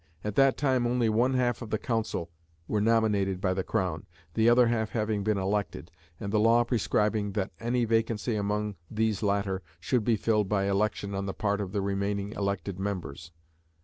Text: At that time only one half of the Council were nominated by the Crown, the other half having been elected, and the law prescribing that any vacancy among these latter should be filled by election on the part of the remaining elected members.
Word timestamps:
At 0.23 0.33
that 0.33 0.57
time 0.57 0.87
only 0.87 1.09
one 1.09 1.35
half 1.35 1.61
of 1.61 1.69
the 1.69 1.77
Council 1.77 2.31
were 2.67 2.81
nominated 2.81 3.39
by 3.39 3.53
the 3.53 3.63
Crown, 3.63 4.07
the 4.33 4.49
other 4.49 4.65
half 4.65 4.89
having 4.93 5.23
been 5.23 5.37
elected, 5.37 5.91
and 6.19 6.33
the 6.33 6.39
law 6.39 6.63
prescribing 6.63 7.33
that 7.33 7.51
any 7.59 7.85
vacancy 7.85 8.35
among 8.35 8.77
these 8.89 9.21
latter 9.21 9.61
should 9.79 10.03
be 10.03 10.15
filled 10.15 10.49
by 10.49 10.65
election 10.67 11.13
on 11.13 11.27
the 11.27 11.35
part 11.35 11.61
of 11.61 11.71
the 11.71 11.81
remaining 11.83 12.31
elected 12.31 12.79
members. 12.79 13.31